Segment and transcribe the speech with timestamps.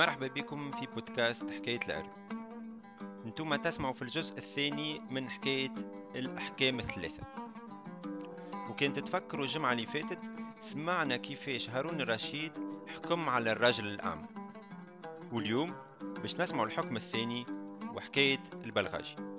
[0.00, 2.10] مرحبا بكم في بودكاست حكاية الأرض.
[3.26, 5.74] أنتم تسمعوا في الجزء الثاني من حكاية
[6.14, 7.22] الأحكام الثلاثة.
[8.70, 10.18] وكنت تفكروا الجمعة اللي فاتت
[10.58, 12.52] سمعنا كيفاش هارون الرشيد
[12.88, 14.26] حكم على الرجل الأعمى.
[15.32, 17.46] واليوم باش نسمعوا الحكم الثاني
[17.94, 19.29] وحكاية البلغاجي.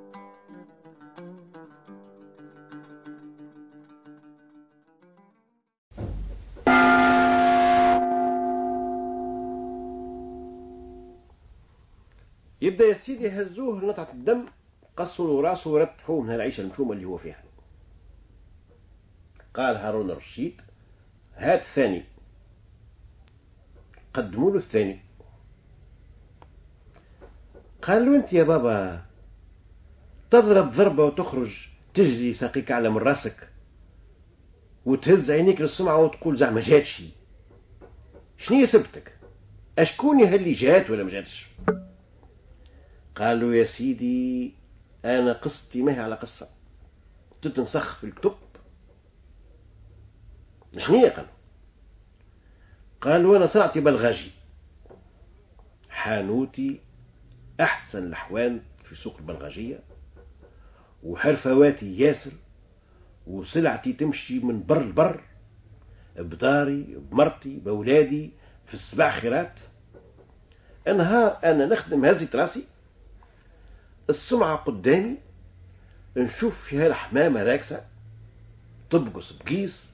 [12.71, 14.45] يبدأ يا سيدي يهزوه لنطعة الدم
[14.97, 17.43] قصوا راسه ورتحوه من هالعيشة المشومة اللي هو فيها.
[19.53, 20.61] قال هارون الرشيد
[21.35, 22.03] هات الثاني.
[24.13, 24.99] قدموا له الثاني.
[27.81, 29.05] قال له أنت يا بابا
[30.31, 33.49] تضرب ضربة وتخرج تجري ساقيك على من رأسك
[34.85, 37.09] وتهز عينيك للسمعة وتقول زعما جاتشي
[38.37, 39.17] شنو سبتك؟
[39.79, 41.45] اشكون اللي جات ولا ما جاتش؟
[43.15, 44.53] قالوا يا سيدي
[45.05, 46.47] أنا قصتي ما هي على قصة.
[47.41, 48.35] تتنسخ في الكتب.
[50.77, 51.31] شنية قالوا
[53.01, 54.31] قالوا أنا صنعتي بلغاجي.
[55.89, 56.79] حانوتي
[57.59, 59.79] أحسن الأحوان في سوق البلغاجية.
[61.03, 62.31] وحرفواتي ياسر.
[63.27, 65.23] وسلعتي تمشي من بر لبر.
[66.15, 68.31] بداري بمرتي بولادي
[68.65, 69.53] في السبع خيرات.
[70.87, 72.63] نهار أنا نخدم هزة راسي
[74.11, 75.17] السمعة قدامي
[76.17, 77.85] نشوف فيها الحمامة راكسة
[78.89, 79.91] تبقص بقيس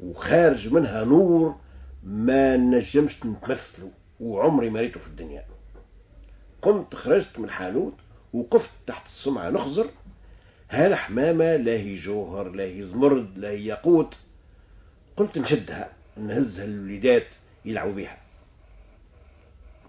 [0.00, 1.56] وخارج منها نور
[2.04, 3.90] ما نجمش نتمثله
[4.20, 5.44] وعمري ما في الدنيا.
[6.62, 7.94] قمت خرجت من الحانوت
[8.32, 9.86] وقفت تحت السمعة نخزر
[10.70, 14.14] هالحمامة لا هي جوهر لا هي زمرد لا هي ياقوت
[15.16, 17.26] قلت نشدها نهزها الوليدات
[17.64, 18.18] يلعبوا بها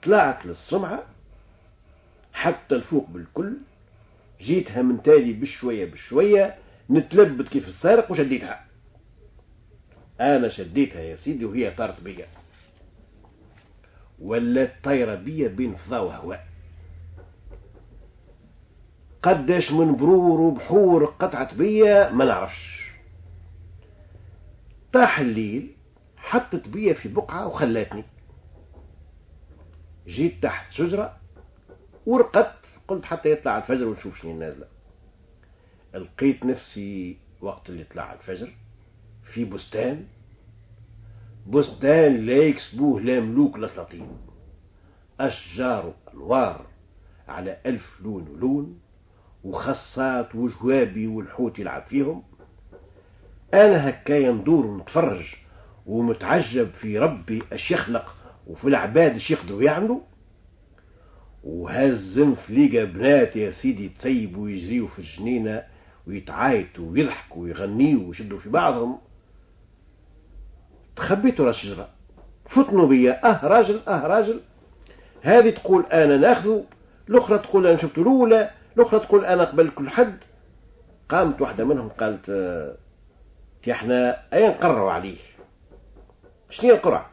[0.04, 1.04] طلعت للسمعة
[2.46, 3.58] حتى الفوق بالكل
[4.42, 6.56] جيتها من تالي بشوية بشوية
[6.90, 8.66] نتلبت كيف السارق وشديتها.
[10.22, 12.28] أنا شديتها يا سيدي وهي طارت بيا.
[14.20, 16.48] ولا طايرة بيا بين فضاء وهواء.
[19.24, 22.92] قداش من برور وبحور قطعت بيا ما نعرفش.
[24.94, 25.76] طاح الليل
[26.18, 28.04] حطت بيا في بقعة وخلاتني.
[30.08, 31.25] جيت تحت شجرة
[32.06, 34.68] ورقدت قلت حتى يطلع الفجر ونشوف شنو نازلة
[35.94, 38.54] لقيت نفسي وقت اللي طلع الفجر
[39.24, 40.06] في بستان.
[41.48, 44.08] بستان لا يكسبوه لا ملوك لا سلاطين.
[45.20, 46.66] أشجار أنوار
[47.28, 48.80] على ألف لون ولون
[49.44, 52.24] وخصات وجوابي والحوت يلعب فيهم.
[53.54, 55.36] أنا هكايا ندور ونتفرج
[55.86, 58.16] ومتعجب في ربي اش يخلق
[58.48, 60.00] وفي العباد اش يقدروا يعملوا.
[61.46, 65.64] وهزم فليقة بنات يا سيدي تسيبوا ويجريوا في الجنينة
[66.08, 68.98] ويتعايتوا ويضحكوا ويغنيوا ويشدوا في بعضهم.
[70.96, 71.90] تخبيتوا راس الشجرة
[72.46, 73.30] فتنوا بيا.
[73.30, 74.40] أه راجل أه راجل.
[75.22, 76.64] هذه تقول أنا ناخذه
[77.10, 80.18] الأخرى تقول أنا شفته الأولى الأخرى تقول أنا قبل كل حد.
[81.10, 82.26] قامت واحدة منهم قالت
[83.64, 85.18] تي إحنا أين نقرروا عليه؟
[86.50, 87.10] شنو القرعة؟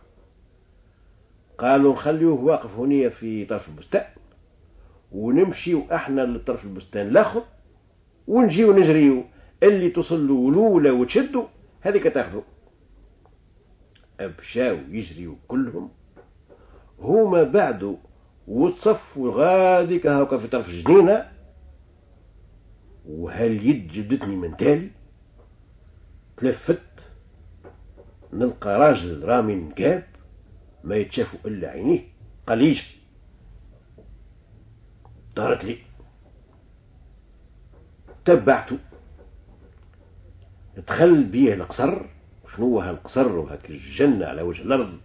[1.58, 4.04] قالوا نخليوه واقف هنا في طرف البستان
[5.14, 7.42] ونمشيو إحنا لطرف البستان الآخر
[8.28, 9.24] ونجيو نجريو.
[9.62, 11.44] اللي توصل له الأولى وتشدوا
[11.80, 12.42] هذيك تاخذوا.
[14.20, 15.90] أبشاو يجريو كلهم.
[17.00, 17.96] هما بعدوا
[18.48, 21.28] وتصفوا غاديك هاكا في طرف الجنينة
[23.08, 24.90] وهاليد جبدتني من تالي؟
[26.36, 26.82] تلفت.
[28.32, 30.04] نلقى راجل رامي نقاب.
[30.84, 32.00] ما يتشافوا إلا عينيه.
[32.46, 32.82] قليج
[35.36, 35.76] دارت لي.
[38.24, 38.78] تبعته
[40.76, 42.02] دخل بيه القصر
[42.56, 44.98] شنو هالقصر وهاك الجنة على وجه الأرض؟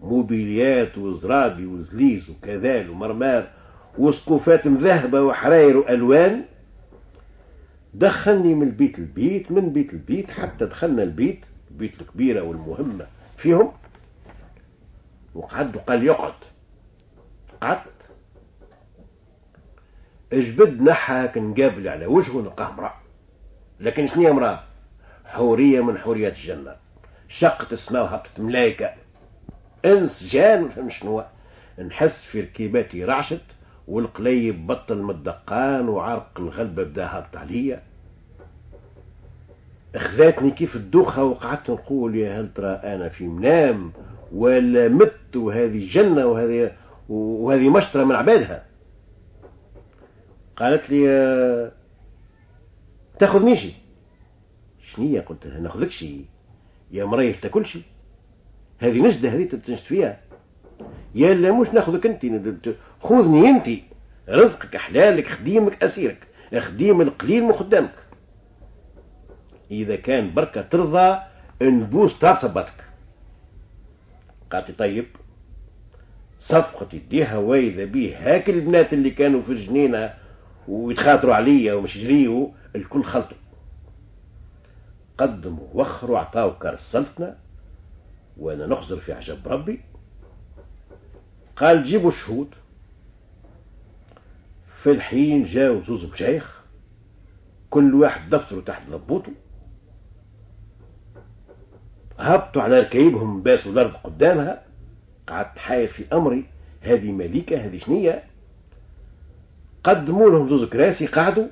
[0.00, 3.50] موبيليات وزرابي وزليز وكذال ومرمار
[3.98, 6.44] وسقوفات مذهبة وحراير وألوان.
[7.94, 13.06] دخلني من البيت البيت من بيت البيت حتى دخلنا البيت البيت الكبيرة والمهمة.
[13.36, 13.72] فيهم؟
[15.34, 16.34] وقعد وقال يقعد.
[17.62, 17.97] قعدت.
[20.32, 22.94] اجبد نحاك نقابل على وجهه نلقاه امرأة
[23.80, 24.62] لكن شنو امرأة
[25.24, 26.76] حورية من حوريات الجنة.
[27.28, 28.90] شقت السماء وهبطت ملايكة.
[29.84, 31.24] انس جان فهم شنو
[31.78, 33.42] نحس في ركيباتي رعشت
[33.88, 37.82] والقليب بطل من الدقان وعرق الغلبة بدا هابط عليا
[39.94, 43.92] أخذتني كيف الدوخة وقعدت نقول يا هل ترى أنا في منام
[44.32, 46.72] ولا مت وهذه جنة وهذه
[47.08, 48.67] وهذه مشترى من عبادها.
[50.58, 51.72] قالت لي آه،
[53.18, 53.72] تاخذ شي
[54.82, 56.24] شنية قلت لها ناخذك شي.
[56.90, 57.80] يا مريح تاكل شي.
[58.78, 60.20] هذه نجدة هذه تنجد فيها.
[61.14, 62.26] يا لا مش ناخذك انت
[63.00, 63.68] خذني انت.
[64.28, 66.26] رزقك حلالك خديمك أسيرك.
[66.58, 67.94] خديم القليل من خدامك.
[69.70, 71.20] إذا كان بركة ترضى
[71.62, 72.84] نبوس تاع صباتك
[74.52, 75.06] قالت طيب.
[76.40, 80.14] صفقة يديها وايذا بيه هاك البنات اللي كانوا في الجنينة
[80.68, 83.36] ويتخاطروا عليا ومش جريوا الكل خلطوا.
[85.18, 87.36] قدموا وخروا عطاو كار السلطنة
[88.36, 89.80] وأنا نخزر في عجب ربي.
[91.56, 92.54] قال جيبوا الشهود
[94.76, 96.62] في الحين جاو زوز مشايخ
[97.70, 99.32] كل واحد دفتره تحت ضبوطه
[102.18, 104.62] هبطوا على ركايبهم باسوا الأرض قدامها.
[105.26, 106.44] قعدت حاير في أمري
[106.80, 108.27] هذه ملكه هذه شنية؟
[109.88, 111.46] قدموا لهم زوز كراسي قعدوا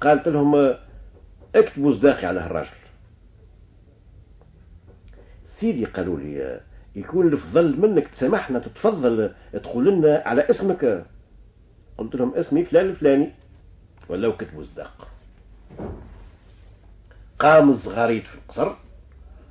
[0.00, 0.76] قالت لهم
[1.54, 2.68] اكتبوا صداقي على هالراجل
[5.46, 6.60] سيدي قالوا لي
[6.96, 11.04] يكون الفضل منك تسامحنا تتفضل تقول لنا على اسمك.
[11.98, 13.30] قلت لهم اسمي فلان الفلاني.
[14.08, 15.08] ولو كتبوا صداق
[17.38, 18.72] قام الزغاريت في القصر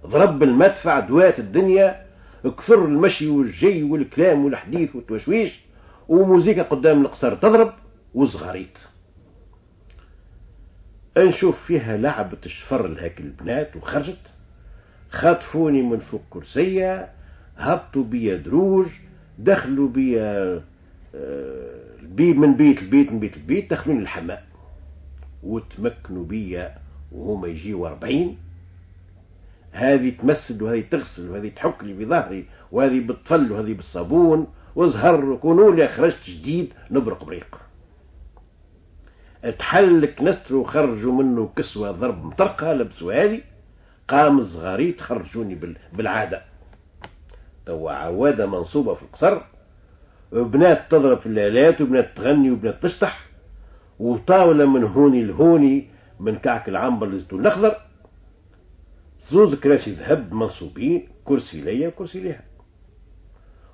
[0.05, 2.05] ضرب المدفع دوات الدنيا
[2.43, 5.61] كثر المشي والجي والكلام والحديث والتوشويش
[6.09, 7.73] وموزيكا قدام القصر تضرب.
[8.13, 8.77] وزغاريت
[11.17, 14.31] نشوف فيها لعبة الشفر لهاك البنات وخرجت.
[15.09, 17.11] خطفوني من فوق كرسية
[17.57, 18.87] هبطوا بيا دروج
[19.39, 20.63] دخلوا بيا
[21.15, 24.43] آه، البيت من بيت البيت من بيت البيت دخلوني الحمام
[25.43, 26.77] وتمكنوا بيا
[27.11, 28.37] وهما يجيوا أربعين.
[29.71, 34.47] هذه تمسد وهذه تغسل وهذه تحك لي بظهري وهذه بالطفل وهذه بالصابون.
[34.75, 37.70] وزهر وكونوا لي خرجت جديد نبرق بريق.
[39.49, 43.41] تحلك نستر وخرجوا منه كسوة ضرب مطرقة لبسوا هذه
[44.07, 46.41] قام الصغاري تخرجوني بالعادة.
[47.65, 49.41] توا عوادة منصوبة في القصر
[50.31, 53.25] بنات تضرب في الآلات وبنات تغني وبنات تشطح
[53.99, 55.87] وطاولة من هوني لهوني
[56.19, 57.75] من كعك العنبر للزيتون الأخضر.
[59.19, 62.43] زوز كراسي ذهب منصوبين كرسي ليا وكرسي ليها.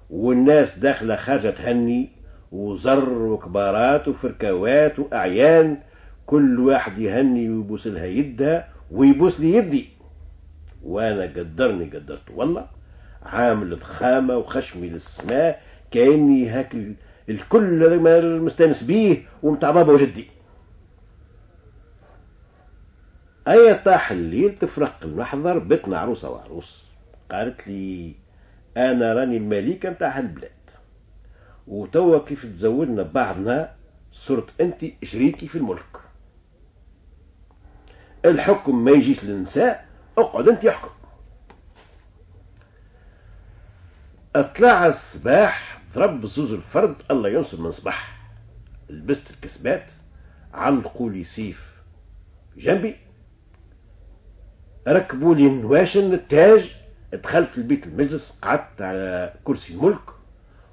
[0.10, 2.17] والناس داخلة خارجة تهني
[2.52, 5.78] وزر وكبارات وفركوات وأعيان
[6.26, 9.90] كل واحد يهني ويبوس لها يدها ويبوس لي يدي.
[10.84, 12.68] وأنا قدرني قدرت والله.
[13.24, 15.62] عامل ضخامة وخشمي للسماء
[15.92, 16.76] كأني هاك
[17.30, 18.00] الكل
[18.40, 20.28] مستانس بيه ومتاع بابا وجدي.
[23.48, 26.84] أي طاح الليل تفرق المحضر بيتنا عروسة وعروس.
[27.32, 28.14] قالت لي
[28.78, 30.57] أنا راني الملكة متاع هالبلاد
[31.68, 33.76] وتوا كيف تزوجنا بعضنا
[34.12, 35.98] صرت أنت شريكي في الملك.
[38.26, 39.88] الحكم ما يجيش للنساء
[40.18, 40.92] اقعد أنت يحكم.
[44.36, 48.18] أطلع الصباح ضرب زوز الفرد الله ينصر من صباح.
[48.90, 49.86] لبست الكسبات
[50.54, 51.74] علقوا لي سيف
[52.58, 52.96] جنبي.
[54.88, 56.76] ركبوا لي نواشن التاج
[57.14, 60.17] دخلت البيت المجلس قعدت على كرسي الملك.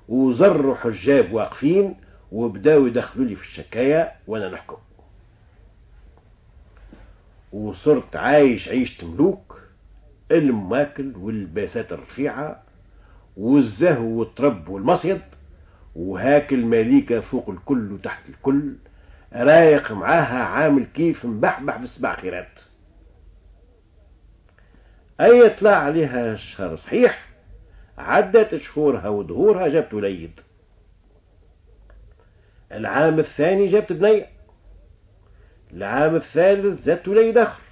[0.09, 1.95] وزروا حجاب واقفين
[2.33, 4.77] وبداوا يدخلوا لي في الشكاية وأنا نحكم.
[7.53, 9.61] وصرت عايش عيشة ملوك
[10.31, 12.63] الماكل واللباسات الرفيعة
[13.37, 15.21] والزهو والطرب والمصيد
[15.97, 18.75] وهاك المليكة فوق الكل وتحت الكل
[19.33, 22.61] رايق معاها عامل كيف مبحبح في السبع خيرات.
[25.21, 27.29] أي طلع عليها شهر صحيح
[27.99, 30.41] عدت شهورها ودهورها جابت وليد.
[32.73, 34.27] العام الثاني جابت بنية
[35.73, 37.63] العام الثالث زادت وليد آخر.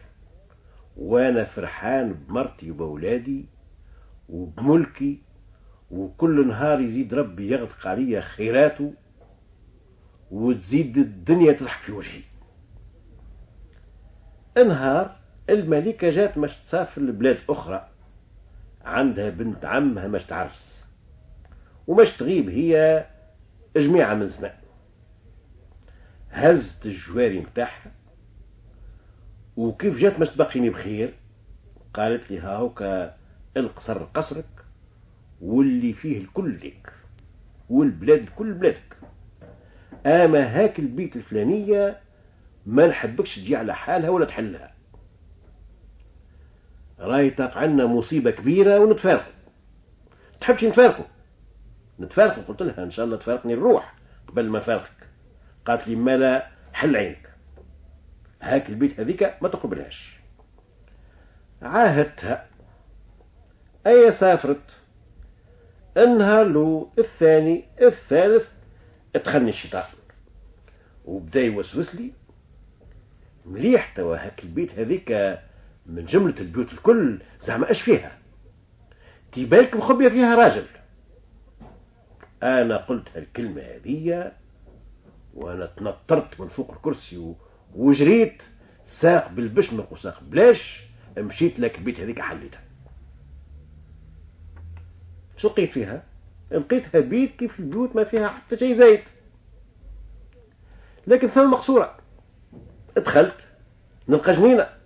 [0.96, 3.46] وأنا فرحان بمرتي وبولادي
[4.28, 5.22] وبملكي
[5.90, 8.94] وكل نهار يزيد ربي يغدق عليا خيراته
[10.30, 12.22] وتزيد الدنيا تضحك في وجهي.
[14.56, 15.16] نهار
[15.50, 17.91] الملكة جات مش تسافر لبلاد أخرى.
[18.84, 20.84] عندها بنت عمها مش تعرس
[21.86, 23.06] ومش تغيب هي
[23.76, 24.52] جميعة من زمان
[26.30, 27.92] هزت الجواري متاعها.
[29.56, 31.14] وكيف جات مش تبقيني بخير؟
[31.94, 33.16] قالت لي هاوكا
[33.56, 34.64] القصر قصرك
[35.40, 36.92] واللي فيه الكل ليك
[37.70, 38.96] والبلاد الكل بلادك.
[40.06, 42.00] أما هاك البيت الفلانية
[42.66, 44.72] ما نحبكش تجي على حالها ولا تحلها.
[47.02, 49.32] راهي تقع عنا مصيبة كبيرة ونتفارقوا.
[50.40, 51.04] تحبش نتفارقوا.
[52.00, 53.94] نتفارق قلت لها إن شاء الله تفارقني الروح
[54.28, 55.08] قبل ما فارقك
[55.64, 57.28] قالت لي ما لا حل عينك.
[58.42, 60.18] هاك البيت هذيك ما تقبلهاش.
[61.62, 62.46] عاهدتها.
[63.86, 64.70] أي سافرت؟
[65.96, 68.48] النهار له الثاني الثالث
[69.16, 69.84] ادخلني الشيطان
[71.04, 72.12] وبدأ يوسوس لي.
[73.46, 75.38] مليح توا هاك البيت هذيك
[75.86, 78.18] من جملة البيوت الكل زعما اش فيها؟
[79.32, 80.66] تيبالك مخبية فيها راجل.
[82.42, 84.32] أنا قلت هالكلمة هذية
[85.34, 87.34] وأنا تنطرت من فوق الكرسي
[87.74, 88.42] وجريت
[88.86, 90.82] ساق بالبشمق وساق بلاش
[91.18, 92.62] مشيت لك البيت هذيك حليتها.
[95.36, 96.02] شو لقيت فيها؟
[96.50, 99.00] لقيتها بيت كيف البيوت ما فيها حتى شيء زايد.
[101.06, 101.96] لكن ثم مقصورة.
[102.96, 103.46] دخلت
[104.08, 104.81] نلقى جنينة.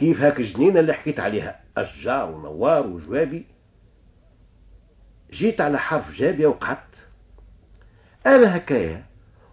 [0.00, 3.46] كيف هاك الجنينة اللي حكيت عليها؟ أشجار ونوار وجوابي.
[5.30, 7.08] جيت على حرف جابية وقعدت.
[8.26, 9.04] أنا هكايا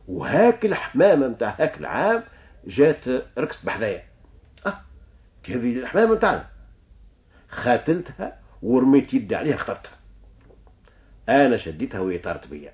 [0.08, 2.24] وهاك الحمامة متاع هاك العام
[2.68, 4.04] جات ركست بحذايا.
[4.66, 4.82] آه
[5.48, 6.50] هذه الحمامة متاعنا؟
[7.50, 9.98] خاتلتها ورميت يدي عليها اخترتها
[11.30, 12.74] أنا شديتها وهي طارت بيا.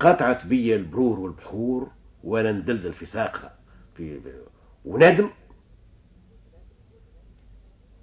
[0.00, 1.90] قطعت بيا البرور والبحور
[2.24, 3.54] وأنا ندلدل في ساقها
[3.94, 4.20] في
[4.84, 5.30] ونادم.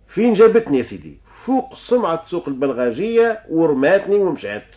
[0.07, 4.75] فين جابتني يا سيدي؟ فوق سمعة سوق البلغاجية ورماتني ومشات.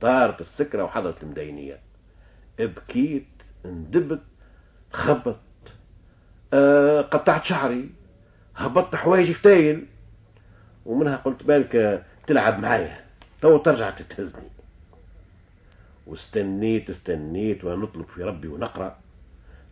[0.00, 1.80] طارت السكرة وحضرت المدينية.
[2.58, 3.26] بكيت
[3.64, 4.22] ندبت
[4.92, 5.40] خبط
[6.52, 7.90] آه قطعت شعري.
[8.56, 9.86] هبطت حوايجي فتايل
[10.86, 13.04] ومنها قلت بالك تلعب معايا.
[13.42, 14.48] تو ترجع تتهزني.
[16.06, 18.98] واستنيت استنيت ونطلب في ربي ونقرأ.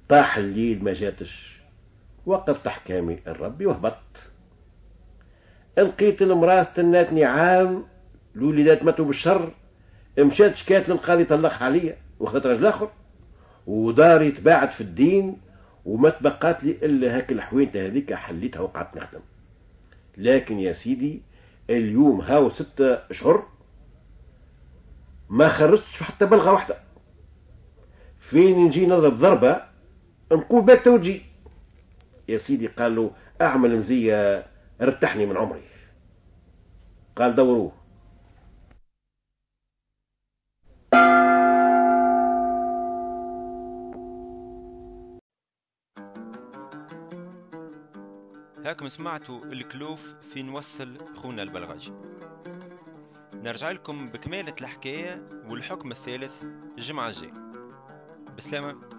[0.08, 1.60] طاح الليل ما جاتش.
[2.26, 4.30] وقفت احكامي الربي وهبطت.
[5.78, 7.84] لقيت المرأة استناتني عام
[8.36, 9.52] الوليدات ماتوا بالشر.
[10.18, 12.90] مشات شكات للقاضي طلقها عليا وخذت راجل آخر.
[13.66, 15.40] وداري تباعت في الدين
[15.84, 19.20] وما تبقات لي إلا هاك الحوينته هذيك حليتها وقعدت نخدم.
[20.16, 21.22] لكن يا سيدي
[21.70, 23.46] اليوم هاو ستة اشهر
[25.28, 26.76] ما خرجتش حتى بلغة واحدة.
[28.18, 29.73] فين نجي نضرب ضربة
[30.32, 31.22] نقول بات توجي.
[32.28, 34.46] يا سيدي قال له أعمل مزية
[34.80, 35.62] رتحني من عمري.
[37.16, 37.72] قال دوروه
[48.64, 51.92] هاكم سمعتوا الكلوف في نوصل خونا البلغاجي
[53.34, 56.42] نرجع لكم بكمالة الحكاية والحكم الثالث
[56.78, 57.32] الجمعة الجاي
[58.36, 58.93] بسلامة.